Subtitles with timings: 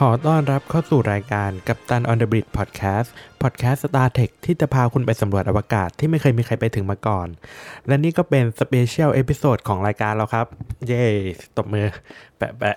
[0.00, 7.28] ขอต้อนรับเข้าสู่รายการ Captain on the Bridge Podcast พอดแคสต์ Star Trek ที่จะพาคุณไปสำรวจอวกาศที่ไม่เคยมีใครไปถึงมาก่อน
[7.86, 10.46] และนี่ก็เป็น special episode ของรายการเราครับ
[10.86, 11.02] เย้
[11.56, 11.86] ตบมือ
[12.38, 12.76] แปะแปะ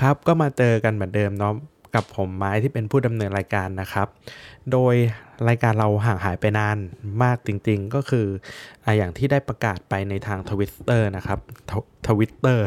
[0.00, 1.54] ครับก็มาเจอกันเหมือนเดิมเนาะ
[1.94, 4.08] กับผมไม้ที่เป็นผู้ดำเนินรายการนะครับ
[4.72, 4.94] โดย
[5.48, 6.78] รายการเราห่างหายไปนาน
[7.22, 8.26] มากจริงๆ ก็คือ
[8.96, 11.38] อย่างที่ได้ประกาศไปในทางทวิตเตอร์นะครับ
[12.08, 12.66] ทวิตเตอร์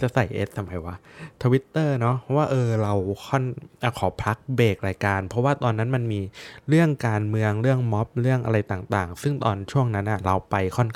[0.00, 0.94] จะใส่เอสทำไมวะ
[1.42, 2.94] ทวิตเตอร์เนาะว่าเออเรา
[3.26, 3.44] ค่อน
[3.82, 6.20] อขอพักเบรกรายการ เพราะว่าตอนนั้นมันมี
[6.68, 10.88] เรื่องการเมืองเรื่องม็อบเรื่องอะไรต่างๆ ซึ่งตอนช่วงนั้นอะเราไปค่อน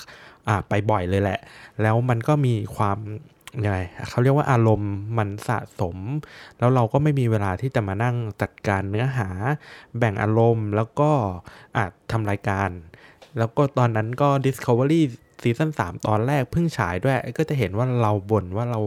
[0.48, 1.38] อไปบ่อยเลยแหละ
[1.82, 2.98] แล้วมันก็มีความ
[3.64, 5.96] ยังไงเขาเรียกว่าอารมณ์มันสะสม
[6.58, 9.28] แล้วเราก็ไม่มีเวลาที่จะมานั่งจัดการเนื้อหา
[9.98, 11.10] แบ่งอารมณ์แล้วก็
[11.76, 12.70] อาจทำรายการ
[13.38, 15.00] แล้วก็ตอนนั้นก็ Discovery
[15.42, 18.80] ซีซั่น3 ตอนแรกเพิ่งฉายด้วย ก็จะเห็นว่าเราบ่นว่าเรา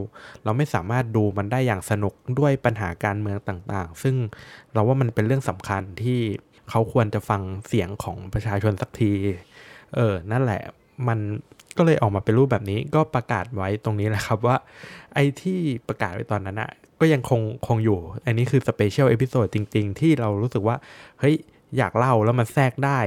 [0.44, 4.16] เราไม่สามารถดูมันได้อย่างสนุกด้วยปัญหาการเมืองต่างๆ ซึ่ง
[4.73, 6.20] เราว่ามันเป็นเรื่องสำคัญที่
[6.70, 9.14] เขาควรจะฟังเสียงของประชาชนสักที
[9.95, 10.61] เออ นั่นแหละ
[11.08, 11.20] มัน
[11.78, 14.58] ก็เลยออกมาเป็นรูปแบบนี้ก็ประกาศไว้ตรงนี้แหละครับว่า
[15.14, 20.76] ไอ้ที่ประกาศไว้ตอนนั้นอะก็ยังคงคงอยู่ อันนี้คือ special episode จริง ๆ ที่เรารู้สึกว่า
[21.20, 21.36] เฮ้ย
[21.78, 23.00] อยากเล่าแล้วมันแทรกได้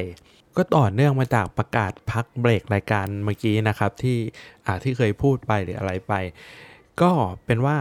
[0.56, 4.18] ก็ต่อเนื่องมาจากประกาศพักเบรกรายการเมื่อกี้นะครับ ที่
[4.66, 6.12] อ่าที่เคยพูดไปหรืออะไรไป
[7.00, 7.10] ก็
[7.44, 7.78] เป็นว่า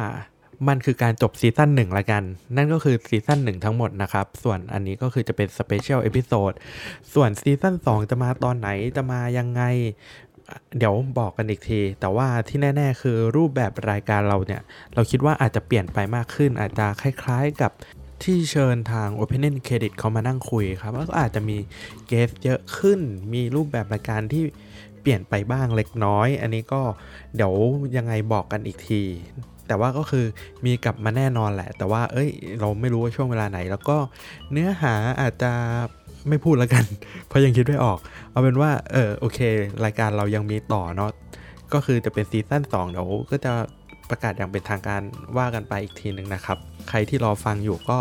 [0.67, 2.23] มันคือการจบซีซั่นหนึ่งละกัน
[2.55, 6.51] นั่นก็คือซีซั่นหนึ่งทั้งหมดนะครับ ส่วนอันนี้ก็คือจะเป็น special episode
[7.13, 9.61] ส่วนซีซั่น2 จะมาตอนไหน จะมายังไง
[10.77, 14.61] เดี๋ยวบอกกันอีกที แต่ว่าที่แน่ ๆ คือรูปแบบรายการเราเนี่ย
[14.93, 17.71] เราคิดว่าอาจจะเปลี่ยนไปมากขึ้น อาจจะคล้าย ๆ กับ
[18.23, 21.57] ที่เชิญทาง Open Credit เขามานั่งคุยครับแล้วก็อาจจะมี
[22.07, 22.99] เกสเยอะขึ้น
[23.33, 24.43] มีรูปแบบรายการที่
[25.01, 26.81] เปลี่ยนไปบ้างเล็กน้อย อันนี้ก็
[27.35, 27.53] เดี๋ยว
[27.97, 29.01] ยังไงบอกกันอีกที
[29.67, 30.25] แต่ว่าก็คือ
[30.65, 32.29] มีกลับมาแน่นอนแหละ แต่ว่าเอ้ย
[32.59, 33.97] เราไม่รู้ว่าช่วงเวลาไหน แล้วก็
[34.51, 35.51] เนื้อหาอาจจะ
[36.29, 36.83] ไม่พูดแล้วกัน
[37.27, 37.99] เพราะยังคิดไม่ออก
[38.31, 39.39] เอาเป็นว่า เออโอเค
[39.85, 41.11] รายการเรายังมีต่อเนาะ
[41.73, 43.53] ก็คือจะเป็นซีซั่น2เดี๋ยวก็จะ
[44.09, 45.01] ประกาศอย่างเป็นทางการ
[45.37, 46.57] ว่ากันไปอีกทีหนึ่งนะครับ
[46.89, 47.97] ใครที่รอฟังอยู่ก็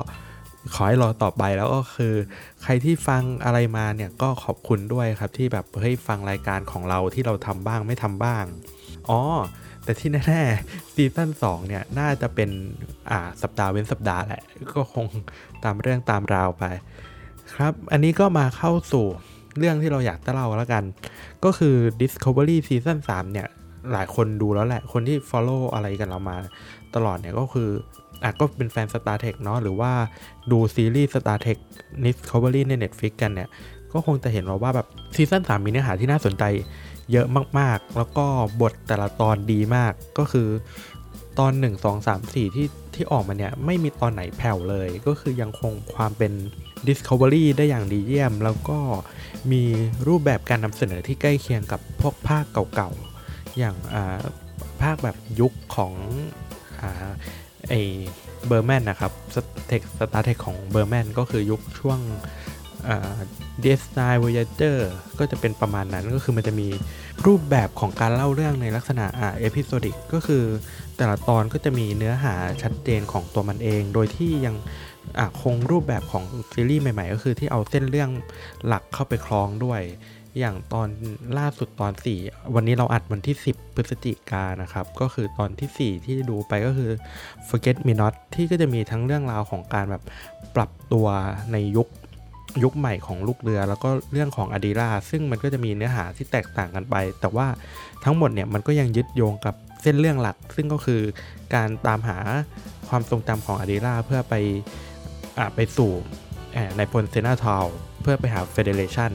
[0.75, 2.15] ขอให้รอต่อไปแล้วก็คือ
[2.63, 8.45] ใครที่ฟังอะไรมาเนี่ยก็ขอบคุณด้วยครับที่แบบเฮ้ยฟังรายการของเราที่เราทำบ้างไม่ทำบ้าง
[9.09, 9.21] อ๋อ
[9.85, 12.51] แต่ที่แน่ๆซีซั่น2เนี่ยน่าจะเป็น
[13.11, 14.43] อ่าสัปดาห์เว้นสัปดาห์แหละ
[14.75, 15.07] ก็คง
[15.65, 16.65] ตามเรื่องตามราวไป
[17.55, 19.07] ครับ อันนี้ก็มาเข้าสู่
[19.59, 20.85] เรื่องที่เราอยากจะเล่าแล้วกัน
[21.45, 23.49] ก็คือ Discovery Season 3 เนี่ย
[23.93, 26.37] หลายคนดูแล้วแหละ คนที่ follow อะไรกันเรามา
[26.95, 27.69] ตลอดเนี่ยก็คือ
[28.23, 29.93] อะก็เป็นแฟน Star Trek เนาะหรือว่า
[30.51, 31.59] ดูซีรีส์ Star Trek
[32.05, 33.49] Discovery ใน Netflix กันเนี่ย
[33.93, 36.45] ก็คงจะเห็นว่าว่าแบบซีซั่น3 มีเนื้อหาที่น่าสนใจ
[37.13, 37.27] เยอะ
[37.59, 38.27] มาก ๆ แล้วก็
[38.61, 40.49] บทแต่ละตอนดีมากก็คือ
[41.39, 46.33] ตอน 1 2 3 4 ที่ ที่ออกมาเนี่ยไม่มีตอนไหนแผ่วเลย ก็คือยังคงความเป็น
[46.89, 48.79] Discovery ได้อย่างดีเยี่ยม แล้วก็
[49.53, 49.63] มี
[50.07, 53.77] รูปแบบการนำเสนอที่ใกล้เคียงกับพวกภาคเก่าๆ อย่าง
[54.83, 55.93] ภาคแบบยุคของ
[57.69, 57.75] ไอ
[58.47, 62.01] เบอร์แมนนะครับ Star Trek Star Trek ของเบอร์แมนก็คือยุคช่วง
[63.61, 66.69] DS9 Voyager ก็จะเป็นประมาณนั้นก็คือมันจะมี
[67.27, 70.45] รูปแบบของการเล่าเรื่องในลักษณะอ่า episodic ก็คือ
[70.97, 74.57] แต่ละตอนก็จะมีเนื้อหาชัดเจนของตัวมันเอง โดยที่ยัง
[75.43, 78.11] คงรูปแบบของซีรีส์ใหม่ ๆ ก็คือที่เอาเส้นเรื่อง
[78.67, 79.83] หลักเข้าไปคล้องด้วย
[80.39, 80.89] อย่างตอน
[81.39, 81.93] ล่าสุดตอน
[82.23, 86.91] 4 วันนี้เราอัดวันที่ 10 พฤศจิกานะครับ ก็คือตอนที่ 4 ที่ดูไปก็คือ
[87.49, 90.03] Forget Me Not ที่ก็จะมีทั้งเรื่องราวของการแบบ
[90.57, 91.07] ปรับตัว
[91.53, 91.89] ในยุค
[92.63, 97.47] ยุคใหม่ของลูกเรือ แล้วก็เรื่องของอดีราซึ่งมันก็จะมีเนื้อหาที่แตกต่างกันไป แต่ว่า
[98.05, 99.55] ทั้งหมดเนี่ยมันก็ยังยึดโยงกับ
[99.87, 101.03] เส้นเรื่องหลัก ซึ่งก็คือ
[101.55, 102.19] การตามหา
[102.89, 104.35] ความทรงจำของอดีราเพื่อไป
[105.55, 105.93] ไปสู่
[106.77, 107.65] นายพลเซนนาทาล
[108.03, 109.13] เพื่อไปหา Federation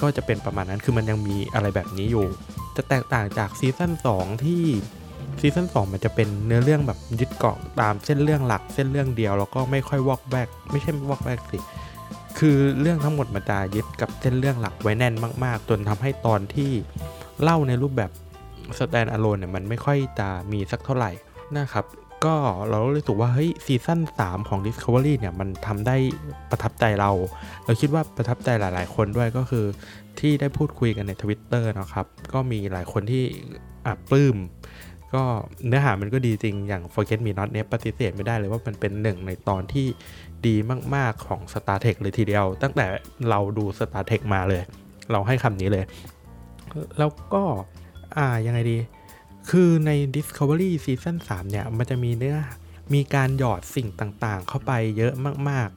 [0.00, 2.26] ก็จะเป็นประมาณนั้นคือมันยังมีอะไรแบบนี้อยู่
[2.76, 4.62] จะแตกต่างจากซีซั่น2 ที่
[5.40, 11.58] ซีซั่น2 มันจะเป็นเนื้อเรื่องแบบยึดเกาะตามเส้นเรื่องหลักเส้นเรื่องเดียว แล้วก็ไม่ค่อยวอกแวกไม่ใช่วอกแวกสิ
[12.38, 15.14] คือเรื่องทั้งหมดมันจะยึดกับเส้นเรื่องหลักไว้แน่น
[15.44, 16.70] มาก ๆ จนทำให้ตอนที่
[17.42, 18.10] เล่าในรูปแบบ
[18.78, 21.10] สแตนอะโลนเนี่ยมันไม่ค่อยจะมีสักเท่าไหร่
[21.58, 21.84] นะครับ
[22.24, 22.36] ก็
[22.68, 25.96] เรารู้สึกว่าเฮ้ยซีซั่น3 ของ Discovery เนี่ยมันทำได้
[26.50, 27.10] ประทับใจเรา
[27.64, 29.64] เราคิดว่าประทับใจหลาย ๆ คนด้วยก็คือ
[30.20, 33.24] ที่ได้พูดคุยกันใน Twitter นะครับ ก็มีหลายคนที่
[33.86, 34.36] อับปลื้ม
[35.14, 35.22] ก็
[35.66, 39.86] เนื้อหามันก็ดีจริงอย่าง Forget Me Not เนี่ยปฏิเสธไม่ได้เลยว่ามันเป็นหนึ่งในตอนที่
[40.46, 40.56] ดี
[40.94, 42.86] มาก ๆ ของ Star Trek เลยทีเดียว ตั้งแต่
[43.30, 44.62] เราดู Star Trek มาเลย
[45.12, 45.84] เราให้คำนี้เลย
[46.98, 47.42] แล้วก็
[48.18, 48.78] อ่ายังไงดี
[49.50, 52.38] คือใน Discovery Season 3เนี่ย มันจะมีเนื้อ
[52.94, 55.14] มีการหยอดสิ่งต่างๆ เข้าไปเยอะ
[55.48, 55.68] มาก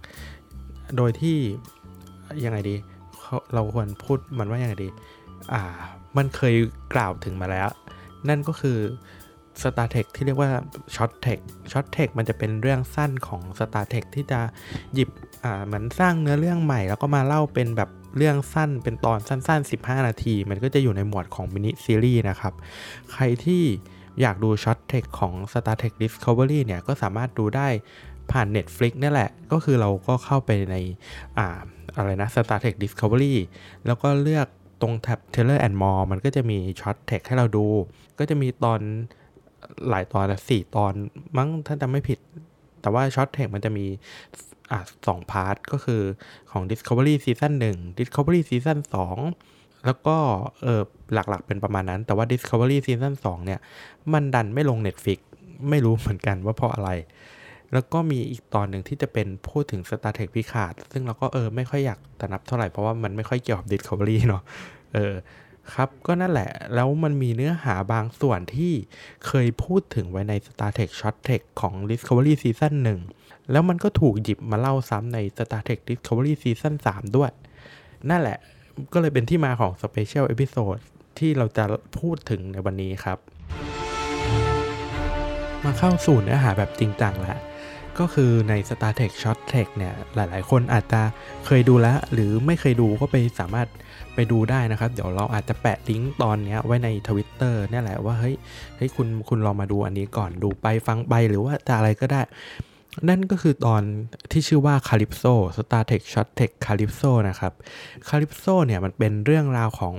[0.44, 1.38] ๆ โดยที่
[2.46, 2.76] ยังไงดี
[3.54, 4.90] เราควรพูดมันว่ายังไงดี
[5.54, 5.62] อ่า
[6.18, 6.56] มันเคย
[6.94, 7.70] กล่าวถึงมาแล้ว
[8.30, 8.78] นั่นก็คือ
[9.62, 10.52] Star t e ทคที่เรียกว่า
[10.96, 11.40] Short t e ทค
[11.72, 14.40] Short t e ทคมันจะเป็นเรื่องสั้นของ Star t e ทคที่จะ
[14.94, 15.10] หยิบ
[15.44, 22.54] อ่า เหมือนสร้างเนื้อเรื่องใหม่ แล้วก็มาเล่าเป็นแบบ เรื่องสั้นเป็นตอนสั้น ๆ 15 นาที มันก็จะอยู่ในหมวดของมินิซีรีส์นะครับ
[23.12, 23.64] ใครที่
[24.22, 27.68] อยากดู Short Trek ของ Star Trek Discovery เนี่ยก็สามารถดูได้
[28.32, 30.76] ผ่าน Netflix นี่แหละ ก็คือเราก็เข้าไปใน
[31.38, 31.48] อ่า
[31.98, 33.36] อะไรนะ Star Trek Discovery
[33.86, 34.48] แล้วก็เลือก
[34.82, 37.66] ตรงแท็บ Trailers and More มันก็จะมี Short Trek ให้เราดู
[38.20, 38.80] ก็จะมีตอน
[39.90, 40.94] หลายตอนสี่ตอน
[41.38, 42.20] มั้งถ้าจำไม่ผิด
[42.82, 43.86] แต่ว่า Short Trek มันจะมี
[44.72, 46.02] อะสอง part ก็คือ
[46.52, 48.80] ของ Discovery Season 1 Discovery Season
[49.32, 50.18] 2 แล้วก็
[50.62, 50.82] เออ
[51.14, 53.60] หลักๆเป็นประมาณนั้น แต่ว่า Discovery Season 2 เนี่ย
[54.14, 55.20] มันดันไม่ลง Netflix
[55.70, 56.90] ไม่รู้เหมือนกันว่าเพราะอะไร
[57.74, 64.44] แล้วก็มีอีกตอนหนึ่งที่จะเป็นพูดถึง Star Trek Picard ซึ่งเราก็เออไม่ค่อยอยากนับเท่าไหร่ เพราะว่ามันไม่ค่อยเกี่ยวกับ Discovery เนาะ
[64.94, 65.14] เออ
[65.74, 68.74] ครับ ก็นั่นแหละ แล้วมันมีเนื้อหาบางส่วนที่
[69.28, 73.21] เคยพูดถึงไว้ใน Star Trek Short Trek ของ Discovery Season 1
[73.52, 77.32] แล้วมันก็ถูกหยิบมาเล่าซ้ำใน Star Trek Discovery Season 3 ด้วย
[78.10, 78.38] นั่นแหละ
[78.94, 80.82] ก็เลยเป็นที่มาของ Special Episode
[81.20, 81.64] ที่เราจะ
[82.00, 83.18] พูดถึงในวันนี้ครับ
[85.64, 87.40] มาเข้าสู่เนื้อหาแบบจริงจังแล้ว
[88.00, 91.02] ก็คือใน Star Trek Short Trek เนี่ยหลายๆ คนอาจจะ
[91.46, 93.68] เคยดูแล้ว หรือไม่เคยดูก็ไปสามารถ
[94.16, 98.36] ไปดูได้นะครับ เดี๋ยวเราอาจจะแปะลิงก์ตอนนี้ไว้ในทวิตเตอร์นี่แหละว่าเฮ้ย
[98.78, 102.22] เฮ้ยคุณคุณลองมาดูอันนี้ก่อนดูไปฟังไปหรือว่าจะอะไรก็ได้
[103.10, 103.84] นั่นก็คือตอน
[104.32, 107.54] ที่ชื่อว่า Calypso Star Trek Short Trek Calypso นะครับ
[108.10, 109.96] Calypso เนี่ยมันเป็นเรื่องราวของ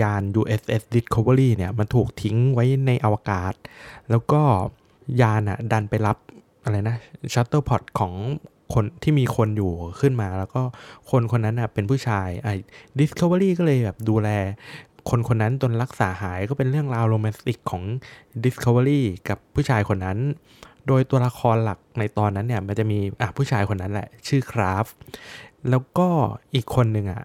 [0.00, 3.54] ยาน USS Discovery เนี่ยมันถูกทิ้งไว้ในอวกาศ
[4.10, 4.42] แล้วก็
[5.20, 6.16] ยานอะดันไปรับ
[6.62, 6.96] อะไรนะ
[7.34, 8.12] shuttle pod ของ
[8.74, 10.62] คนที่มีคนอยู่ขึ้นมา แล้วก็
[11.10, 12.54] คนคนนั้นอะเป็นผู้ชายไอ้
[13.00, 14.28] Discovery ก็เลยแบบดูแล
[15.10, 17.82] คนคนนั้นจนรักษาหายก็เป็นเรื่องราวโรแมนติกของ
[18.44, 20.18] Discovery กับผู้ชายคนนั้น
[20.88, 24.86] โดยตัวละครหลักในตอนนั้นเนี่ยมันจะมีอะผู้ชายคนนั้นแหละ ชื่อ Craft
[25.70, 26.08] แล้วก็
[26.54, 27.22] อีกคนหนึ่งอะ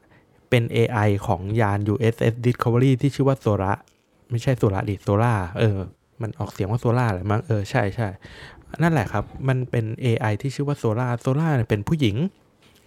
[0.50, 3.74] เป็น AI ของยาน USS Discovery ที่ชื่อว่าโซระ
[4.30, 5.78] ไม่ใช่โซระดิโซล่าเออ
[6.22, 8.08] มันออกเสียงว่าโซล่าอะไรมั้งเออใช่ใช่
[8.82, 12.16] นั่นแหละครับ มันเป็น AI ที่ชื่อว่าโซล่าโซล่าเป็นผู้หญิง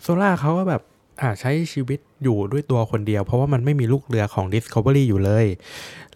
[0.03, 0.83] โซล่าเขาก็แบบ
[1.21, 5.47] อ่าใช้ชีวิตอยู่ด้วยตัวคนเดียว เพราะว่ามันไม่มีลูกเรือของ Discovery อยู่เลย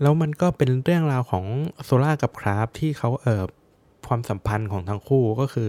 [0.00, 1.44] แล้วมันก็เป็นเรื่องราวของ
[1.84, 3.42] โซล่ากับ Craft ที่เขาเออ
[4.10, 5.68] ความสัมพันธ์ของทั้งคู่ก็คือ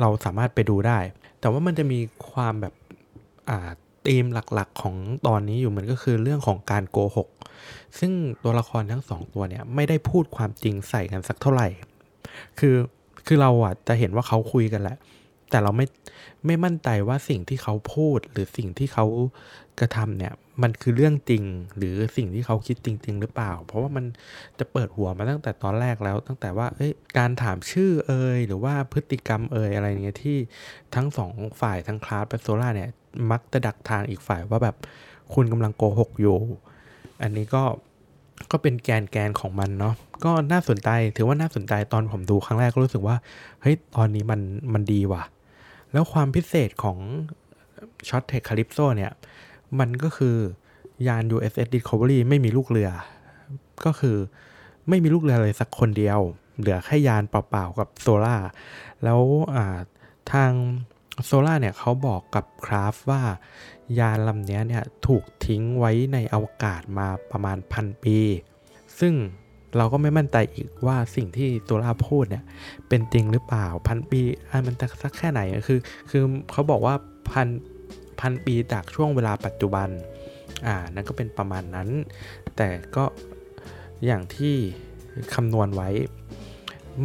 [0.00, 0.98] เราสามารถไปดูได้
[1.40, 1.98] แต่ว่ามันจะมี
[2.30, 2.74] ความแบบ
[3.50, 3.70] อ่า
[4.06, 4.24] ธีม
[4.54, 4.94] หลักๆของ
[5.26, 7.28] ตอนนี้อยู่มันก็คือเรื่องของการโกหก
[7.98, 8.12] ซึ่ง
[8.42, 11.68] ตัวละครทั้งสองตัวเนี่ยไม่ได้พูดความจริงใส่กันสักเท่าไหร่
[12.58, 12.76] คือ
[13.26, 14.96] คือเราอะจะเห็นว่าเขาคุยกันแหละ
[15.50, 15.86] แต่เราไม่
[16.46, 19.04] ไม่มั่นใจว่าสิ่งที่เขาพูดหรือสิ่งที่เขา
[19.80, 20.32] กระทำเนี่ย
[20.62, 21.44] มันคือเรื่องจริง
[21.76, 24.04] หรือสิ่งที่เขาคิดจริง ๆ หรือเปล่า เพราะว่ามัน
[24.58, 30.38] จะเปิดหัวมาตั้งแต่ตอนแรกแล้ว ตั้งแต่ว่าเอ้ยการถามชื่อเอ่ยหรือว่าพฤติกรรมเอ่ยอะไรเงี้ยที่
[30.94, 31.30] ทั้งสอง
[31.60, 32.90] ฝ่ายทั้ง Craft และโซล่าเนี่ย
[33.30, 34.76] มักจะดักทางอีกฝ่ายว่าแบบ
[35.34, 36.36] คุณกำลังโกหกอยู่
[37.22, 37.62] อันนี้ก็
[38.50, 39.94] ก็เป็นแกนแกนของมันเนาะ
[40.24, 43.16] ก็น่าสนใจถือว่าน่าสนใจตอนผมดูครั้งแรกก็รู้สึกว่า
[43.62, 44.40] เฮ้ยตอนนี้มัน
[44.74, 45.22] มันดีว่ะ
[45.92, 46.98] แล้วความพิเศษของ
[48.08, 49.12] Short Trek Calypso เนี่ย
[49.78, 50.36] มันก็คือ
[51.06, 52.90] ยาน USS Discovery ไม่มีลูกเรือ
[53.84, 54.16] ก็คือ
[54.88, 56.20] ไม่มีลูกเรือเลยสักคนเดียว
[56.58, 58.36] เหลือแค่ยานเปล่าๆกับโซล่า
[59.04, 59.20] แล้ว
[60.32, 60.52] ทาง
[61.24, 63.22] โซล่าเนี่ยเขาบอกกับคราฟว่า
[63.98, 68.18] ยานลำนี้เนี่ยถูกทิ้งไว้ในอวกาศมาประมาณพันปี
[69.00, 69.14] ซึ่ง
[69.76, 72.44] เราก็ไม่มั่นใจอีกว่าสิ่งที่โซล่าพูดเนี่ย
[72.88, 75.78] เป็นจริงหรือเปล่าพันปีอันมันจะสักแค่ไหนคือ
[76.10, 76.94] คือเขาบอกว่า
[77.30, 77.48] พัน
[78.20, 79.88] พันปีจากช่วงเวลาปัจจุบัน
[80.66, 81.88] อ่า นั่นก็เป็นประมาณนั้น
[82.56, 83.04] แต่ก็
[84.04, 84.54] อย่างที่
[85.34, 85.90] คำนวณไว้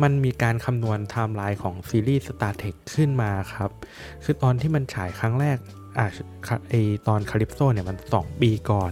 [0.01, 3.71] มันมีการคำนวณไทม์ไลน์ของซีรีส์ Star Trek ขึ้นมาครับ
[4.23, 5.57] คือตอนที่มันฉายครั้งแรก
[5.99, 6.07] อะ
[6.69, 6.73] ไอ
[7.07, 8.91] ตอน Calypso เนี่ยมัน 2 ปีก่อน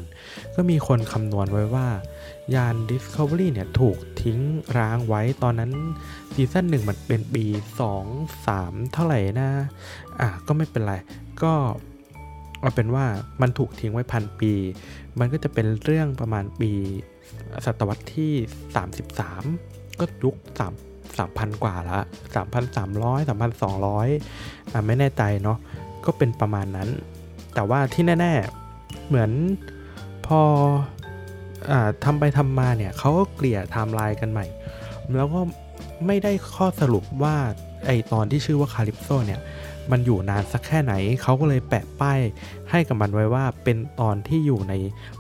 [0.55, 1.87] ก็มีคนคำนวณไว้ว่า
[2.55, 4.39] ยาน Discovery เนี่ยถูกทิ้ง
[4.77, 5.71] ร้างไว้ตอนนั้น
[6.33, 7.45] ซีซั่นหนึ่งมันเป็นปี
[7.95, 9.49] 2 3 เท่าไหร่นะ
[10.21, 10.95] อะก็ไม่เป็นไร
[11.43, 11.53] ก็
[12.61, 13.05] เอาเป็นว่า
[13.41, 14.53] มันถูกทิ้งไว้พันปี
[15.19, 16.71] มันก็จะเป็นเรื่องประมาณปี
[17.65, 18.33] ศตวรรษที่
[19.35, 20.35] 33 ก็ยุค
[20.77, 21.99] 3สามพันกว่าละ
[22.35, 24.07] สามพันสามร้อยสามพันสองร้อย
[24.71, 25.57] อ่าไม่แน่ใจเนาะ
[26.05, 26.89] ก็เป็นประมาณนั้น
[27.53, 28.33] แต่ว่าที่แน่
[28.71, 29.31] ๆ เหมือน
[30.25, 30.39] พอ
[31.71, 31.73] อ
[32.03, 34.45] ทำไปทำมาเนี่ยเขาก็เกลี่ยไทม์ไลน์กันใหม่
[35.17, 35.41] แล้วก็
[36.05, 37.35] ไม่ได้ข้อสรุปว่า
[37.85, 39.41] ไอตอนที่ชื่อว่า Calypso เนี่ย
[39.91, 42.19] มันอยู่นานสักแค่ไหน เขาก็เลยแปะป้าย
[42.71, 44.73] ให้กับมันไว้ว่าเป็นตอนที่อยู่ใน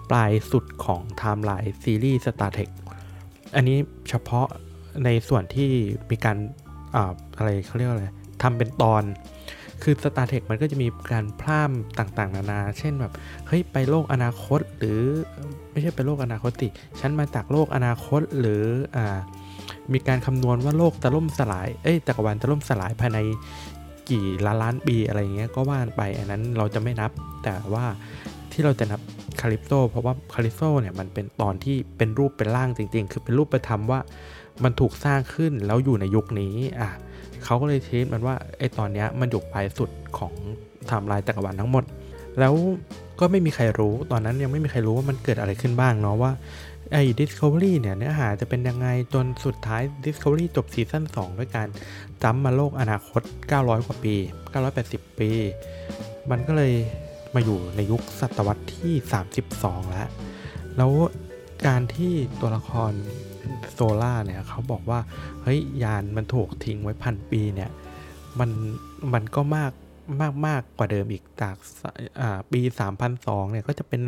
[0.09, 2.69] ปลายสุดของไทม์ไลน์ซีรีส์ Star Trek
[3.55, 3.77] อันนี้
[4.09, 4.47] เฉพาะ
[5.05, 5.69] ในส่วนที่
[6.11, 6.37] มีการ
[6.95, 8.05] อาอะไรเขาเรียกอะไร
[8.41, 9.03] ทำเป็นตอน
[9.83, 13.13] คือ Star Trek มันก็จะมีการพร่ำต่างๆ นานา เช่นแบบ
[13.47, 14.99] เฮ้ยไปโลกอนาคตหรือ
[15.71, 16.67] ไม่ใช่ไปโลกอนาคตสิ
[16.99, 18.63] ฉันมาจากโลกอนาคตหรือ
[18.97, 19.19] อ่า
[19.93, 23.19] มีการคำนวณว่าโลกจะล่มสลาย เอ้ยจักรวาลจะล่มสลายภายใน
[24.09, 27.11] กี่ล้านล้านปีอะไรเงี้ยก็ว่ากันไปอันนั้นเราจะไม่นับ
[27.43, 27.85] แต่ว่า
[28.51, 29.01] ที่เราจะนับ
[29.41, 33.99] Calypso เพราะว่า Calypso เนี่ยมันเป็นตอนที่เป็นรูปเป็นร่างจริง ๆ คือเป็นรูปธรรมว่า
[34.63, 36.89] มันถูกสร้างขึ้นแล้วอยู่ในยุคนี้อะ
[37.43, 40.33] เขาก็เลยตีมันว่าไอตอนเนี้ยมันอยู่ปลายสุดของ
[40.87, 41.83] ไทม์ไลน์จักรวาลทั้งหมด
[42.39, 42.53] แล้ว
[43.19, 46.31] ก็ไม่มีใครรู้ ตอนนั้นยังไม่มีใครรู้ว่ามันเกิดอะไรขึ้นบ้างเนาะว่า
[46.91, 51.67] ไอ้ Discovery เนี่ยเนื้อหาจะเป็นยังไงจนสุดท้าย Discovery จบซีซั่น2 ด้วยการ
[52.23, 53.21] จัมมาโลกอนาคต
[53.55, 54.15] 900 กว่าปี
[54.67, 55.29] 980 ปี
[56.29, 56.73] มันก็เลย
[57.35, 58.93] มาอยู่ในยุคศตวรรษที่
[59.43, 60.09] 32 แล้ว
[60.77, 60.91] แล้ว
[61.67, 62.91] การที่ตัวละคร
[63.73, 64.99] โซล่าเนี่ยเขาบอกว่า
[65.43, 67.69] เฮ้ย ยานมันถูกทิ้งไว้พันปีเนี่ย
[68.39, 68.49] มัน
[69.13, 69.71] มันก็มาก
[70.21, 71.55] มากมากกว่าเดิมอีกจาก
[72.51, 72.61] ปี
[73.05, 74.01] 3002เนี่ยก็จะเป็น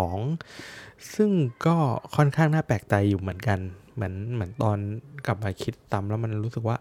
[0.00, 1.30] 4002 ซึ่ง
[1.66, 1.76] ก็
[2.16, 3.58] ค่อนข้างน่าแปลกใจอยู่เหมือนกัน
[3.94, 4.78] เหมือนเหมือนตอน
[5.26, 6.76] กลับมาคิดตามแล้วมันรู้สึกว่า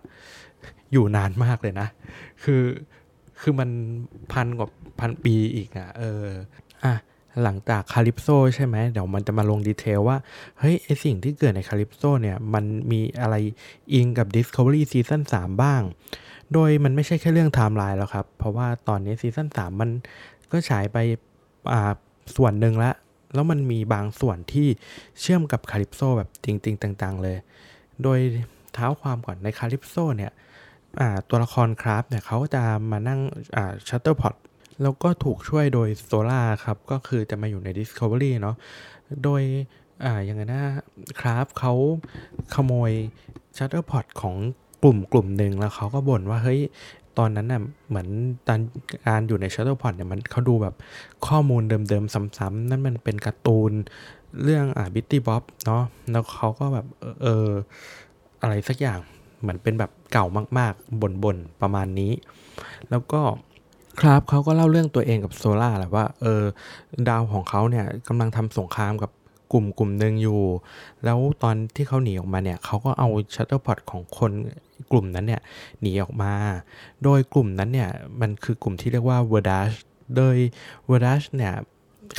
[0.92, 1.88] อยู่นานมากเลยนะ
[2.44, 2.64] คือ
[3.42, 3.70] คือมัน
[4.32, 6.24] พันกว่าพันปีอีกอะเออ
[6.84, 6.94] อะ
[7.44, 10.18] หลังจากคาลิปโซใช่ไหมเดี๋ยวมันจะมาลงดีเทลว่า
[10.60, 13.36] เฮ้ย ไอสิ่งที่เกิดในคาลิปโซเนี่ย มันมีอะไร
[13.94, 15.82] อิงกับ Discovery ซีซั่น3บ้าง
[16.54, 19.90] โดยมันไม่ใช่แค่เรื่องไทม์ไลน์แล้วครับ เพราะว่าตอนนี้ซีซั่น3มัน
[20.52, 20.98] ก็ฉายไป
[21.72, 21.94] อ่า
[22.36, 22.96] ส่วนหนึ่งแล้ว
[23.34, 24.68] แล้วมันมีบางส่วนที่
[25.20, 27.38] เชื่อมกับ Calypso แบบจริง ๆ จัง ๆ เลย
[28.04, 28.20] โดย
[28.74, 30.32] เท้าความก่อนใน Calypso เนี่ย
[31.30, 33.20] ตัวละคร Craft เนี่ยเขาจะมานั่ง
[33.90, 34.36] shuttle pod
[34.82, 38.56] แล้วก็ถูกช่วยโดยโซล่าครับ ก็คือจะมาอยู่ใน Discovery เนาะ
[39.24, 39.42] โดย
[40.06, 40.64] อ่ายังไงนะ
[41.20, 41.74] Craft เขา
[42.54, 42.92] ขโมย
[43.58, 44.36] shuttle pod ของ
[44.84, 46.60] กลุ่มกลุ่มหนึ่งแล้วเขาก็บ่นว่าเฮ้ย
[47.18, 48.08] ตอนนั้นน่ะเหมือน
[48.48, 48.60] ตอน
[49.08, 50.76] การอยู่ใน shuttle pod เนี่ยมันเขาดูแบบ
[51.28, 53.72] ข้อมูลเดิมๆ ซ้ำๆ นั่นมันเป็นการ์ตูน
[54.44, 56.86] เรื่องอ่า Betty Boop เนาะแล้วเขาก็แบบ
[57.22, 57.48] เออ
[58.42, 59.00] อะไรสักอย่าง
[59.42, 60.26] เหมือนเป็นแบบเก่า
[60.58, 62.12] มากๆบ่นๆ ประมาณนี้
[62.90, 63.22] แล้วก็
[64.02, 66.44] ครับเขาก็เล่าเรื่องตัวเองกับโซล่าแหละว่าเออ
[67.10, 69.12] ดาวของเขาเนี่ยกำลังทำสงครามกับ
[69.52, 70.42] กลุ่มกลุ่มหนึ่งอยู่
[71.04, 74.32] แล้วตอนที่เขาหนีออกมาเนี่ยเขาก็เอาชัตเตอร์พอตของคน
[74.92, 75.42] กลุ่มนั้นเนี่ย
[75.82, 76.34] หนีออกมา
[77.04, 77.90] โดยกลุ่มนั้นเนี่ย
[78.22, 79.76] มันคือกลุ่มที่เรียกว่า w o r d a s h
[80.16, 80.38] โดย
[80.90, 81.54] w o r d a s h เนี่ย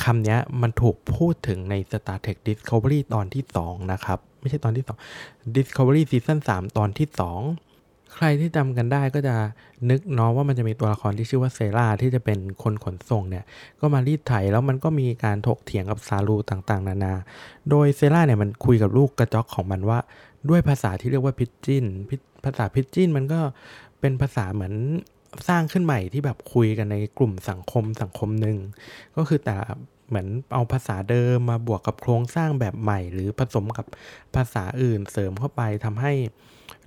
[0.03, 4.85] คำนี้มันถูกพูดถึงใน Star Trek Discovery ตอนที่ 2 นะครับ ไม่ใช่ตอนที่
[5.19, 7.72] 2 Discovery Season 3 ตอนที่ 2
[8.15, 9.35] ใครที่จำกันได้ก็จะ
[9.89, 13.43] นึกเนาะว่ามันจะมีตัวละครที่ชื่อว่าเซราที่จะเป็นคนขนส่งเนี่ย
[13.79, 17.13] ก็มารีดไถแล้วมันก็มีการถกเถียงกับซาลูต่างๆ นานา
[17.69, 19.99] โดยเซราเนี่ยมันคุยกับลูกกระจอกของมันว่า
[20.49, 21.85] ด้วยภาษาที่เรียกว่าพิจิน
[22.43, 23.39] ภาษาพิจินมันก็
[23.99, 24.73] เป็นภาษาเหมือน
[25.47, 28.57] สร้างขึ้นใหม่ที่แบบคุยกันในกลุ่มสังคมสังคมหนึ่ง
[29.17, 29.55] ก็คือแต่
[30.13, 33.85] เหมือนเอาภาษาเดิมมาบวกกับโครงสร้างแบบใหม่ หรือผสมกับ
[34.35, 36.13] ภาษาอื่นเสริมเข้าไปทำให้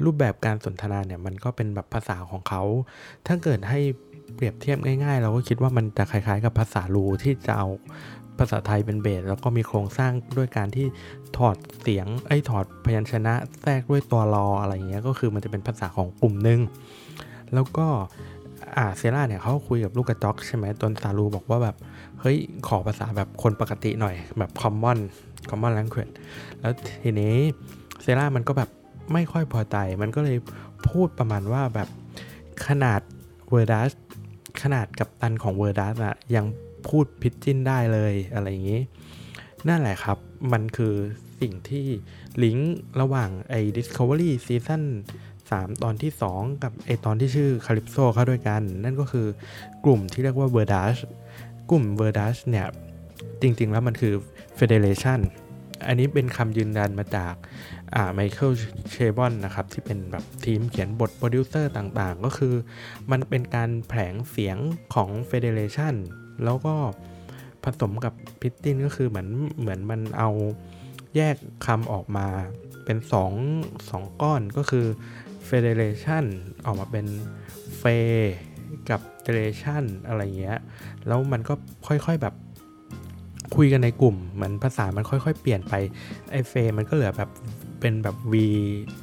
[0.05, 2.63] รูปแบบการสนทนาเนี่ยมันก็เป็นแบบภาษาของเขา
[3.27, 3.81] ถ้าเกิดให้
[4.35, 7.69] เปรียบเทียบง่ายๆ เราก็คิดว่ามันจะคล้ายๆ กับภาษาลูที่จะเอา
[8.39, 10.87] ภาษาไทยเป็นเบสแล้วก็มีโครงสร้างด้วยการที่
[11.37, 16.61] ถอดเสียงไอ้ถอดพยัญชนะแทรกด้วยตัวรออะไรเงี้ยก็คือมันจะเป็นภาษาของกลุ่มหนึ่ง
[17.55, 17.87] แล้วก็
[18.77, 21.77] อ่าเซราเนี่ยเขาคุยกับลูกกระจอกใช่ไหมตนซาลูบอกว่าแบบ
[22.29, 24.99] ฮ้ยขอภาษาแบบคนปกติหน่อยแบบคอมมอน
[25.49, 26.01] คอมมอนแลงเคว
[26.61, 27.35] แล้วทีนี้
[28.03, 28.71] เซรามันก็แบบ
[29.13, 30.39] ไม่ค่อยพอใจ มันก็เลย
[30.89, 31.89] พูดประมาณว่าแบบ
[32.67, 33.01] ขนาด
[33.51, 33.93] V'draysh
[34.63, 36.47] ขนาดกัปตันของ V'draysh อะยัง
[36.89, 38.83] พูด pidgin ได้เลยอะไรอย่างนี้
[39.69, 40.19] นั่นแหละครับ
[40.53, 40.95] มันคือ
[41.41, 41.87] สิ่งที่
[42.43, 44.83] ลิงก์ระหว่างไอ้ Discovery Season
[45.31, 49.27] 3 ตอนที่ 2 กับไอตอนที่ชื่อ Calypso เข้าด้วยกัน นั่นก็คือ
[49.85, 50.97] กลุ่มที่เรียกว่า V'draysh
[51.71, 52.67] กลุ่ม V'draysh เนี่ย
[53.43, 54.15] จริง ๆ แล้วมันคือ
[54.59, 55.21] Federation
[55.87, 57.35] อันนี้เป็นคำยืนยันมาจาก
[58.15, 58.51] Michael
[58.91, 62.55] Chabon นะครับ ที่เป็นแบบทีมเขียนบทโปรดิวเซอร์ต่างๆ ก็คือ
[63.11, 64.59] มันเป็นการแผลงเสียง
[64.95, 65.95] ของ Federation
[66.45, 66.75] แล้วก็
[67.65, 69.29] ผสมกับ pidgin ก็คือเหมือน
[69.61, 70.31] เหมือนมันเอา
[71.17, 72.27] แยกคำออกมา
[72.85, 72.99] เป็น
[73.45, 74.87] 2 2ก้อนก็คือ
[75.49, 76.25] Federation
[76.67, 77.07] ออกมาเป็น
[77.79, 77.85] เฟ
[78.91, 80.59] กับ Federation อะไรเงี้ย
[81.07, 81.55] แล้วมันก็
[81.87, 82.35] ค่อยๆแบบ
[83.57, 85.75] คุยกันในกลุ่มเหมือนภาษามันค่อยๆ เปลี่ยนไป
[86.31, 87.31] ไอเฟมันก็เหลือแบบ
[87.81, 88.35] เป็นแบบ V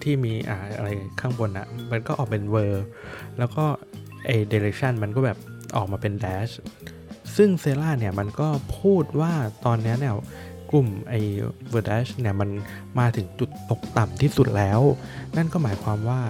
[0.03, 0.89] ที่มีอ่าอะไร
[1.21, 2.85] ข้างบนอะมันก็ออกเป็นเวอร์
[3.37, 3.65] แล้วก็
[4.25, 5.37] ไอเดเรชันมันก็แบบ
[5.75, 6.49] ออกมาเป็นแดช
[7.35, 8.47] ซึ่ง Zora เนี่ยมันก็
[8.79, 9.33] พูดว่า
[9.65, 10.13] ตอนนี้เนี่ย
[10.71, 11.13] กลุ่มไอ
[11.69, 12.49] V'draysh เนี่ยมัน
[12.99, 14.81] มาถึงจุดตกต่ำที่สุดแล้ว
[15.37, 16.21] นั่นก็หมายความว่า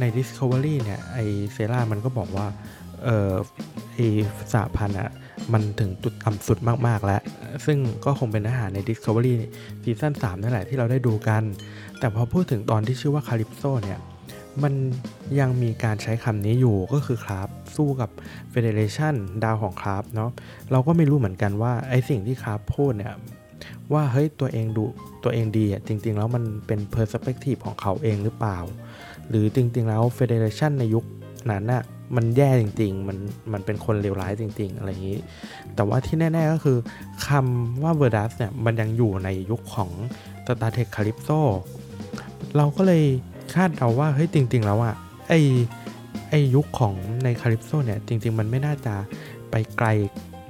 [0.00, 1.18] ใน Discovery เนี่ยไอ
[1.52, 2.46] เซล่ามันก็บอกว่า
[3.04, 3.32] เออ
[3.92, 3.98] ไอ
[4.54, 5.10] สาพันธ์อะ
[5.52, 7.22] มันถึงจุดต่ำสุดมาก ๆ แล้ว
[7.66, 9.34] ซึ่งก็คงเป็นเนื้อหาใน Discovery
[9.82, 11.42] ซีซั่น3นั่นแหละที่เราได้ดูกัน
[11.98, 14.00] แต่พอพูดถึงตอนที่ชื่อว่าคาริปโซเนี่ย
[14.62, 14.74] มัน
[15.40, 18.10] ยังมีการใช้คำนี้อยู่ก็คือครับ สู้กับ
[18.52, 20.30] Federation ดาวของครับเนาะ
[20.70, 23.14] เราก็ไม่รู้เหมือนกันว่า ไอสิ่งที่ครับพูดเนี่ย
[23.92, 24.84] ว่าเฮ้ยตัวเองดู
[25.24, 28.58] ตัวเองดีอะจริง ๆ แล้วมันเป็น perspective ของเขาเองหรือเปล่า
[29.28, 31.04] หรือจริง ๆ แล้ว Federation ในยุค
[31.50, 31.82] นั้นน่ะ
[32.16, 33.18] มันแย่จริง ๆ มัน
[33.52, 35.18] มันเป็นคนเลวร้ายจริง ๆ อะไรอย่างนี้
[35.74, 36.78] แต่ว่าที่แน่ ๆ ก็คือ
[37.26, 39.90] คำว่า Verdas เนี่ยมันยังอยู่ในยุคของ
[40.46, 41.40] Star Trek Calypso
[42.56, 43.04] เราก็เลย
[43.54, 44.94] คาดเดาว่าเฮ้ยจริง ๆ แล้วอะ
[45.28, 45.34] ไอ
[46.28, 48.94] ไอยุคของในคาลิปโซเนี่ยจริง ๆ มันไม่น่าจะ
[49.50, 49.88] ไปไกล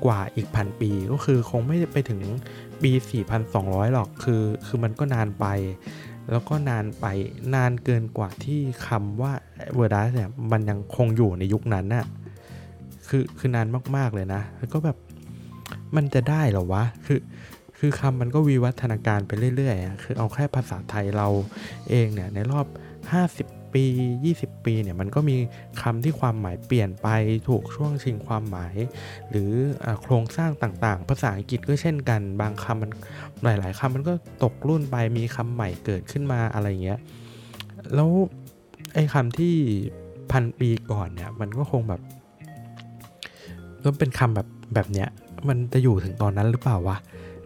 [0.05, 2.21] กว่าอีกพันปี ก็คือคงไม่ไปถึง
[2.83, 2.91] ปี
[3.43, 5.47] 4,200 หรอกคือคือมันก็นานไป
[6.31, 7.07] แล้วก็นานไป
[7.55, 9.33] นานเกินกว่าที่คำว่า
[9.75, 12.07] เวอร์ดัสเนี่ยมันยังคงอยู่ในยุคนั้นน่ะ
[13.09, 14.97] คือคือนานมากๆเลยนะ แล้วก็แบบ
[15.97, 17.21] มันจะได้หรอวะ คือ
[17.79, 21.29] คือคำมันก็วิวัฒนาการไปเรื่อยๆ คือเอาแค่ภาษาไทยเรา
[21.91, 22.67] เองเนี่ยในรอบ
[23.33, 23.85] 50 ปี
[24.25, 25.37] 20 ปีเนี่ยมันก็มี
[25.83, 27.09] คำที่ความหมายเปลี่ยนไป
[27.49, 28.75] ถูกช่วงชิงความหมาย
[29.31, 29.51] หรือ
[29.85, 32.93] อโครงสร้างต่างๆ ภาษาอังกฤษก็เช่นกัน บางคำมัน
[33.45, 34.13] หลายๆคำมันก็
[34.43, 36.99] ตกรุ่นไปมีคำใหม่เกิดขึ้นมาอะไรเงี้ย
[37.95, 38.11] แล้ว
[38.95, 39.55] ไอ้คำที่
[40.33, 42.01] พันปีก่อนเนี่ยมันก็คงแบบ
[43.85, 45.09] ก็เป็นคำแบบแบบเนี้ย
[45.49, 46.97] มันจะอยู่ถึงตอนนั้นหรือเปล่าวะ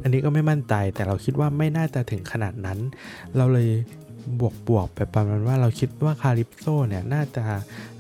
[0.03, 2.79] อันนี้ก็ไม่มั่นใจแต่เราคิดว่าไม่น่าจะถึงขนาดนั้น
[3.37, 3.69] เราเลย
[4.41, 7.45] บวกบวกไปประมาณว่าเราคิดว่าคาริปโซเนี่ย น่าจะ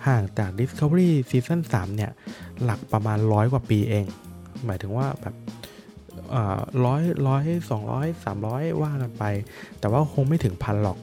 [0.07, 2.11] ห่างจาก Discovery ซีซั่น3เนี่ย
[2.63, 4.05] หลักประมาณร้อยกว่าปีเอง
[4.65, 5.35] หมายถึงว่าแบบ
[6.85, 9.25] ร้อยร้อยสองร้อยสามร้อยว่ากันไป
[9.81, 10.99] แต่ว่าคงไม่ถึงพันหรอก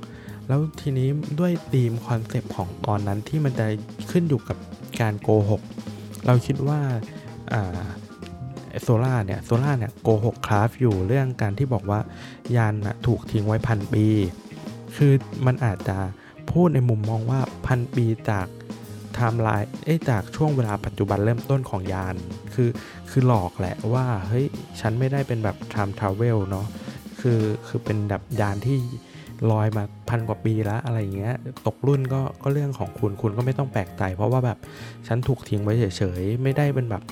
[0.48, 1.10] แล้วทีนี้
[1.40, 3.66] ด้วยธีมคอนเซปต์ของตอนนั้นที่มันจะ
[4.12, 4.58] ขึ้นอยู่กับ
[5.02, 5.62] การโกหก
[6.26, 6.80] เราคิดว่า
[8.82, 12.00] โซล่าเนี่ยโซล่าเนี่ยโกหกคราฟอยู่เรื่องการที่บอกว่า
[12.56, 12.74] ยาน
[13.08, 14.06] ถูกทิ้งไว้พันปี
[14.96, 15.14] คือ
[15.46, 15.98] มันอาจจะ
[16.52, 18.48] พูดในมุมมองว่าพันปีจาก
[19.14, 22.16] ไทม์ไลน์เอ้จากช่วงเวลาปัจจุบันเริ่มต้นของยาน
[22.54, 22.70] คือ
[23.10, 24.46] คือหลอกแหละว่าเฮ้ย
[24.80, 26.68] ฉันไม่ได้เป็นแบบ time travel เนาะ
[27.22, 28.78] คือคือเป็นแบบยานที่
[29.52, 31.36] ลอยมาพันกว่าปีแล้วอะไรเงี้ย
[31.68, 34.58] ตกรุ่นก็ก็เรื่องของคุณคุณก็ไม่ต้องแปลกใจ เพราะว่าแบบ
[35.08, 37.04] ฉันถูกทิ้งไว้เฉยๆ ไม่ได้เป็นแบบ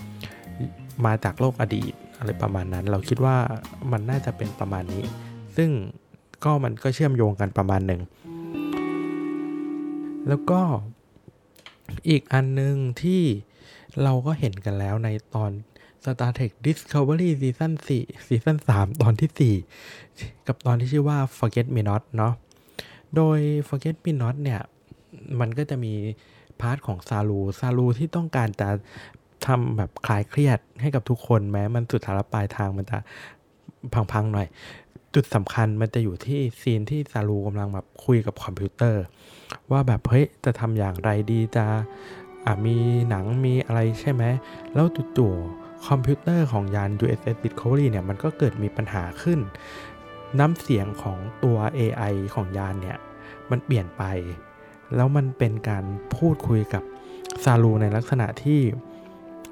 [1.06, 3.36] มาจากโลกอดีตอะไรประมาณนั้น เราคิดว่า
[3.92, 5.04] มันน่าจะเป็นประมาณนี้
[5.58, 5.70] ซึ่ง
[6.44, 8.02] ก็มันก็เชื่อมโยงกันประมาณหนึ่ง
[10.28, 10.62] แล้วก็
[12.10, 13.22] อีกอันหนึ่งที่
[14.04, 15.52] เราก็เห็นกันแล้วในตอน
[16.04, 19.56] Star Trek Discovery ซีซั่น4ซีซั่น3ตอนที่
[20.08, 22.34] 4 กับตอนที่ชื่อว่า Forget Me Not เนาะ
[23.16, 24.62] โดย Forget Me Not เนี่ย
[25.40, 25.94] มันก็จะมี
[26.60, 28.70] part ของ Saru Saru ที่ต้องการจะ
[29.46, 32.98] ทำแบบคลายเครียดให้กับทุกคนแม้มันสุดท้ายปลายทางมันจะ
[34.12, 34.48] พังๆหน่อย
[35.16, 39.04] จุดสำคัญมันจะอยู่ที่ scene ที่ Saru กำลังแบบคุยกับคอมพิวเตอร์
[39.72, 41.66] ว่าแบบเฮ้ยจะทำอย่างไรดีจะ
[42.66, 42.78] มี
[43.10, 44.24] หนังมีอะไรใช่ไหม
[44.74, 44.86] แล้ว
[45.18, 49.40] จู่ๆคอมพิวเตอร์ของยาน USS Discovery เนี่ยมันก็เกิดมีปัญหาขึ้น
[50.40, 52.98] น้ำเสียงของตัว AI ของยานเนี่ย
[53.52, 54.04] มันเปลี่ยนไป
[54.96, 55.84] แล้วมันเป็นการ
[56.16, 56.84] พูดคุยกับ
[57.44, 58.60] Saru ในลักษณะที่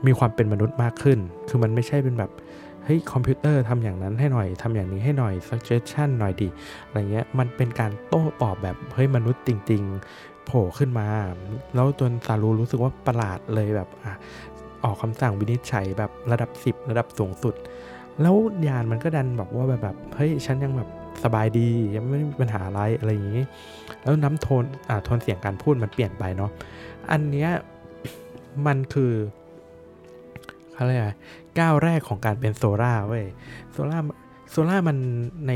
[0.06, 1.20] มีความเป็นมนุษย์มากขึ้น
[1.50, 2.32] คือมันไม่ใช่เป็นแบบ
[2.92, 6.48] เฮ้ยคอมพิวเตอร์ทำอย่างนั้นให้หน่อยทำอย่างนี้ให้หน่อย suggestion หน่อยดี
[6.86, 9.82] อะไรเงี้ยมันเป็นการโต้ตอบแบบเฮ้ยมนุษย์จริง
[10.16, 11.08] ๆ โผล่ขึ้นมา
[11.76, 14.14] แล้วจนซารูรู้สึกว่าประหลาดเลยแบบอะ
[14.84, 17.56] ออกคำสั่งวินิจฉัยแบบระดับ 10 ระดับสูงสุด
[18.22, 18.36] แล้ว
[18.68, 20.90] ยานมันก็ดันบอกว่าแบบแบบเฮ้ยฉันยังแบบ
[21.24, 23.44] สบายดียังไม่มีปัญหาอะไรอะไรอย่างนี้
[24.02, 26.52] แล้วน้ำโทนอ่าโทนเสียงการพูดมันเปลี่ยนไปเนาะ
[27.12, 27.50] อันเนี้ย
[28.66, 29.12] มันคือ
[30.74, 31.04] เขาเรียก
[31.60, 33.26] ก้าวแรกของการเป็นโซล่าเว้ย
[33.74, 34.98] Zora Zora มัน
[35.48, 35.52] ใน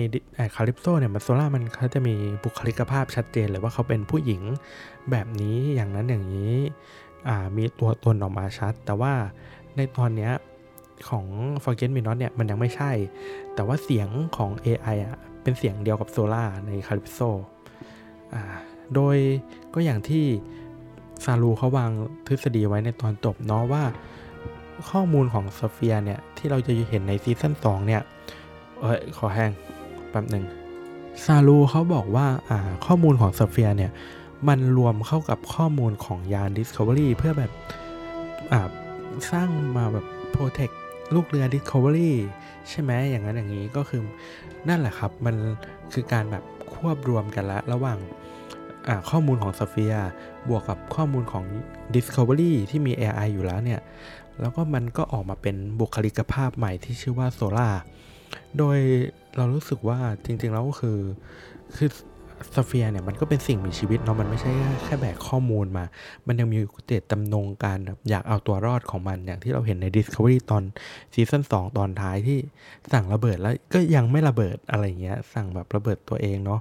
[0.56, 4.42] Calypso เนี่ยมัน Zora มันเขาจะมีบุคลิกภาพชัดเจนเลยว่าเขาเป็นผู้หญิง
[5.12, 6.54] แบบนี้อย่างนั้นอย่างนี้
[7.58, 9.14] มีตัวตนออกมาชัด แต่ว่า
[9.76, 10.32] ในตอนเนี้ย
[11.10, 11.26] ของ
[11.64, 12.92] Forget Me Not เนี่ยมันยังไม่ใช่
[13.56, 17.20] แต่ว่าเสียงของ AI อะเป็นเสียงเดียวกับ Zora ใน Calypso
[18.96, 19.18] โดย
[19.74, 20.26] ก็อย่างที่
[21.24, 21.92] Saru เขาวาง
[22.28, 23.84] ทฤษฎีไว้ในตอนจบเนาะว่า
[24.90, 28.02] ข้อมูลของ Sphere เนี่ย ที่เราจะเห็นในซีซั่น2เนี่ย
[28.82, 29.52] เอ้ย คอแห้ง
[30.10, 30.46] แป๊บหนึ่ง
[31.24, 32.28] Saru เขาบอกว่า
[32.86, 33.92] ข้อมูลของ Sphere เนี่ย
[34.48, 37.52] มันรวมเข้ากับข้อมูลของยาน Discovery เพื่อแบบ
[39.32, 40.76] สร้างมาแบบ protect
[41.14, 42.12] ลูกเรือ Discovery
[42.70, 44.02] ใช่ไหมอย่างนั้นอย่างนี้ก็คือ
[44.68, 45.36] นั่นแหละครับ มัน
[45.94, 46.44] คือการแบบ
[46.76, 48.00] ควบรวมกันละระหว่าง
[49.10, 50.06] ข้อมูลของ Sphere
[50.50, 51.46] บวกกับข้อมูลของ
[51.96, 53.80] Discovery ที่มี AI อยู่แล้วเนี่ย
[54.42, 57.74] แล้วก็มันก็ออกมาเป็นบุคลิกภาพใหม่ที่ชื่อว่า Zora
[58.58, 58.78] โดย
[59.38, 60.98] เรารู้สึกว่าจริง ๆ แล้วก็คือ
[61.78, 61.90] คือ
[62.56, 64.52] Sphere เนี่ยมันก็เป็นสิ่งมีชีวิตเนาะมันไม่ใช่
[64.84, 65.86] แค่แบกข้อมูลมา
[66.28, 67.78] มันยังมีเจตจำนงการ
[68.10, 70.64] อยากเอาตัวรอดของมันอย่างที่เราเห็นใน Discovery ตอน
[71.14, 72.40] ซีซั่น2 ตอนท้ายที่
[72.94, 76.60] สั่งระเบิดแล้วก็ยังไม่ระเบิดอะไรเงี้ย สั่งแบบระเบิดตัวเองเนาะ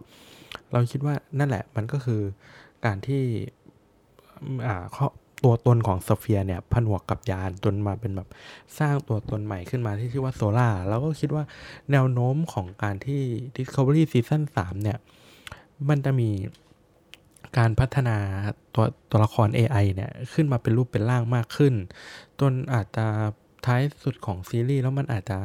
[0.72, 2.20] เราคิดว่านั่นแหละมันก็คือ
[2.84, 3.22] การที่
[4.66, 4.84] อ่า
[5.44, 8.28] ตัวตนของสเฟียเนี่ยผนวกกับยานจนมาเป็นแบบ
[8.78, 11.44] สร้างตัวตนใหม่ขึ้นมาที่ชื่อว่าโซล่าแล้วก็คิดว่า
[11.90, 13.20] แนวโน้มของการที่
[13.56, 14.98] Discovery Season 3 เนี่ย
[15.88, 16.30] มันจะมี
[17.58, 18.16] การพัฒนา
[18.74, 21.74] ตัวตัวละคร AI เนี่ย ขึ้นมาเป็นรูปเป็นร่างมากขึ้น
[22.40, 23.06] จนอาจจะ
[23.66, 25.38] ท้ายสุดของซีรีส์แล้วมันอาจจะ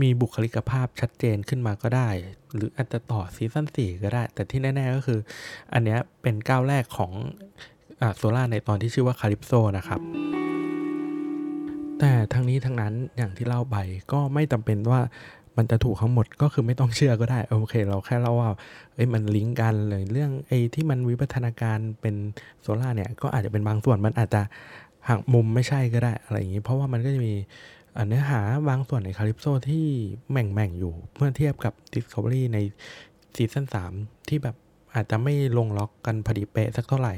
[0.00, 2.08] มีบุคลิกภาพชัดเจนขึ้นมาก็ได้
[2.54, 5.20] หรืออาจจะต่อซีซั่น4ก็ได้ แต่ที่แน่ ๆ ก็คือ
[5.72, 7.12] อันนี้เป็นก้าวแรกของ
[8.16, 10.00] Zora ในตอนที่ชื่อว่า Calypso นะครับ
[11.98, 13.76] แต่ทั้งนี้ทั้งนั้นอย่างที่เล่าไป
[14.12, 15.00] ก็ไม่จำเป็นว่า
[15.56, 18.50] มันจะถูกทั้งหมดก็คือไม่ต้องเชื่อก็ได้ โอเค เราแค่เล่าว่า
[18.94, 22.14] เอ้ยมันลิงก์กันเลยเรื่องไอ้ที่มันวิวัฒนาการเป็น
[22.62, 24.42] Zora เนี่ยก็อาจจะเป็นบางส่วนมันอาจจะ
[25.08, 27.34] หักมุมไม่ใช่ก็ได้อะไรอย่างนี้เพราะว่ามันก็จะมี
[28.06, 29.86] เนื้อหาบางส่วนในคาลิปโซที่
[30.30, 32.58] แม่งแม่งอยู่ เมื่อเทียบกับ Discovery ใน
[33.36, 34.56] ซีซั่น3ที่แบบ
[34.94, 37.14] อาจจะไม่ลงล็อกกันพอดีเป๊ะสักเท่าไหร่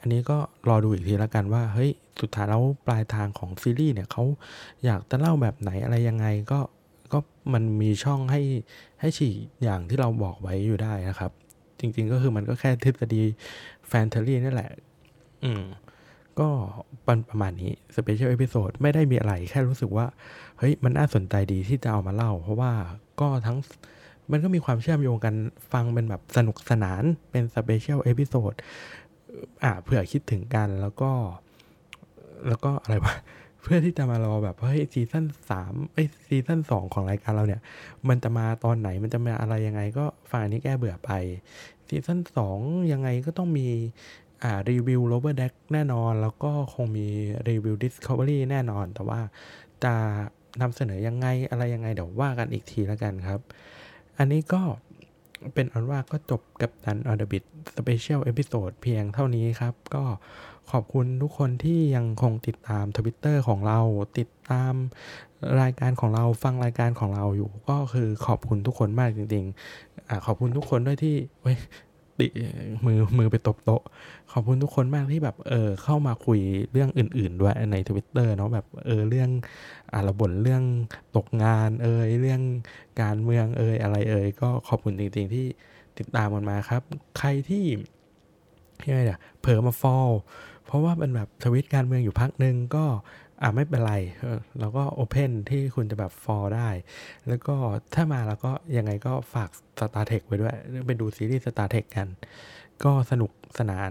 [0.00, 0.36] อันนี้ก็
[0.68, 4.24] รอดูอีกทีละกันว่าเฮ้ยสุดท้ายแล้วปลายทางของซีรีส์เนี่ยเขา
[4.84, 6.60] อยากจะเล่าแบบไหนอะไรยังไงก็
[7.12, 7.18] ก็
[7.52, 8.42] มันมีช่องให้
[9.00, 11.32] ให้ฉีกอย่างที่เราบอกไว้อยู่ได้นะครับ
[11.80, 13.22] จริงๆก็คือมันก็แค่ทฤษฎี
[13.88, 14.70] fan theory นั่นแหละ
[15.44, 15.64] อืม
[16.40, 16.48] ก็
[17.30, 20.06] ประมาณนี้ special episode ไม่ได้มีอะไร แค่รู้สึกว่า
[20.58, 22.72] เฮ้ย มันน่าสนใจดีที่จะเอามาเล่า เพราะว่า
[23.20, 23.58] ก็ทั้ง
[24.30, 25.34] มันก็มีความเชื่อมโยงกัน
[25.72, 28.52] ฟังเป็นแบบสนุกสนานเป็น special episode
[29.64, 31.10] อ่าเผื่อคิดถึงกันแล้วก็
[32.48, 33.14] แล้วก็อะไรวะ
[33.62, 37.60] เพื่อที่จะมารอแบบเฮ้ยซีซั่นสามไอซีซั่นสองของรายการเราเนี่ย
[38.08, 41.10] มันจะมาตอนไหนมันจะมาอะไรยังไง ก็ฟังอันนี้แก้เบื่อไป
[41.88, 42.58] ซีซั่นสอง
[42.92, 43.68] ยังไงก็ต้องมี
[44.42, 47.08] อ่ารีวิว Lower Decks แน่นอน แล้วก็คงมี
[47.48, 49.20] รีวิว Discovery แน่นอน แต่ว่า
[49.84, 49.94] จะ
[50.60, 53.40] นำเสนอยังไงอะไรยังไง เดี๋ยวว่ากันอีกทีแล้วกันครับ
[54.18, 54.62] อันนี้ก็
[55.54, 57.42] เป็นอันว่าก็จบกับดันออเดบิท
[57.76, 60.04] special episode เพียงเท่านี้ครับ ก็
[60.70, 63.78] ขอบคุณทุกคนที่ยังคงติดตามทวิตเตอร์ของเรา
[64.18, 64.74] ติดตาม
[65.60, 71.56] รายการของเราฟังรายการของเราอยู่ ก็คือขอบคุณทุกคนมากจริงๆอขอบคุณทุกคนด้วยที่เว้ย
[72.20, 72.28] ติ
[72.86, 73.82] มือมือไปตบโต๊ะ
[74.32, 76.40] ขอบคุณทุกคนมากที่แบบเออเข้ามาคุย
[76.72, 79.30] เรื่องอื่น ๆ ด้วยในทวิตเตอร์เนาะแบบเออเรื่อง
[79.94, 80.62] อาระบนเรื่อง
[81.16, 82.40] ตกงานเอยเรื่อง
[83.00, 85.46] การเมืองเอยอะไรเอยก็ขอบคุณจริง ๆ ที่
[85.98, 86.82] ติดตามกันมาครับ
[87.18, 87.64] ใครที่
[88.88, 90.10] ยังไงเนี่ยเผลอมาฟอล
[90.66, 92.84] เพราะว่ามันแบบทวิตการเมืองอยู่พักหนึ่งก็
[93.42, 93.94] อ่าไม่เป็นไร
[94.60, 96.68] เราก็โอเพนที่คุณจะแบบฟอลได้
[97.28, 97.56] แล้วก็
[97.94, 100.54] ถ้ามาแล้วก็ยังไงก็ฝาก Star t e ทคไว้ด้วย
[100.86, 102.08] ไปดูซีรีส์ Star t e ทคกัน
[102.84, 103.90] ก็สนุกสนาน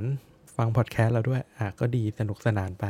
[0.55, 2.85] ฟังพอดแคสต์เราด้วย อะก็ดีสนุกสนานไป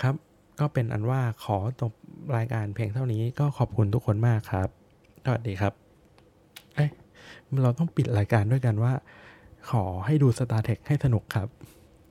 [0.00, 0.14] ครับ
[0.60, 1.92] ก็เป็นอันว่าขอจบ
[2.36, 4.68] รายการเพียงเท่านี้ก็ขอบคุณทุกคนมากครับ
[5.24, 5.72] สวัสดีครับ
[6.74, 6.90] เอ้ย
[7.62, 8.92] เราต้องปิดรายการด้วยกันว่า
[9.70, 11.48] ขอให้ดู Star t e ทคให้สนุกครับ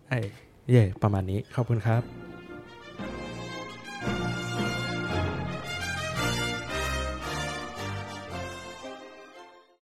[0.10, 0.20] ไอ้
[0.70, 2.23] เย่ประมาณนี้ขอบคุณครับ